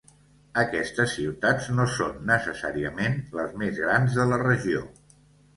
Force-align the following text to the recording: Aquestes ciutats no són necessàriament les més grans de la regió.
Aquestes 0.61 1.11
ciutats 1.17 1.67
no 1.81 1.85
són 1.97 2.17
necessàriament 2.31 3.21
les 3.41 3.55
més 3.65 3.83
grans 3.85 4.21
de 4.23 4.27
la 4.33 4.45
regió. 4.47 4.83